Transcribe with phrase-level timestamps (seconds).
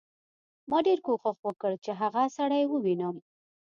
[0.69, 3.15] ما ډېر کوښښ وکړ چې هغه سړی ووینم